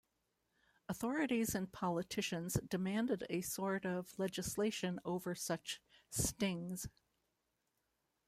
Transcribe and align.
Authorities 0.89 1.53
and 1.53 1.71
politicians 1.71 2.55
demanded 2.67 3.23
a 3.29 3.41
sort 3.41 3.85
of 3.85 4.17
legislation 4.17 4.99
over 5.05 5.35
such 5.35 5.79
"stings". 6.09 6.87